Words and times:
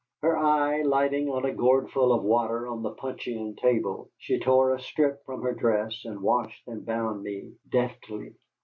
Her 0.23 0.35
eye 0.35 0.81
lighting 0.81 1.29
on 1.29 1.45
a 1.45 1.53
gourdful 1.53 2.11
of 2.11 2.23
water 2.23 2.65
on 2.67 2.81
the 2.81 2.89
puncheon 2.89 3.55
table, 3.55 4.09
she 4.17 4.39
tore 4.39 4.73
a 4.73 4.79
strip 4.81 5.23
from 5.27 5.43
her 5.43 5.53
dress 5.53 6.05
and 6.05 6.21
washed 6.23 6.67
and 6.67 6.83
bound 6.83 7.21
me 7.21 7.53
deftly. 7.69 8.33